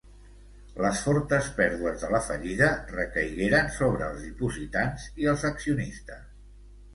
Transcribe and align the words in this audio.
Les 0.83 1.01
fortes 1.07 1.49
pèrdues 1.59 2.05
de 2.05 2.09
la 2.15 2.21
fallida 2.27 2.69
recaigueren 2.95 3.69
sobre 3.77 4.03
els 4.15 4.25
dipositants 4.31 5.07
i 5.25 5.29
els 5.35 5.47
accionistes. 5.53 6.27